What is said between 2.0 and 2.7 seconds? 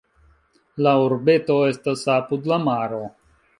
apud la